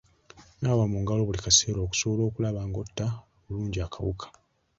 [0.61, 3.07] Naaba mu ngalo buli kaseera okusobola okulaba ng'otta
[3.43, 4.27] bulungi akawuka.